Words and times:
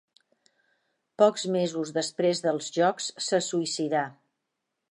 Pocs 1.23 1.43
mesos 1.57 1.91
després 1.99 2.41
dels 2.47 2.71
Jocs 2.79 3.11
se 3.27 3.43
suïcidà. 3.49 4.05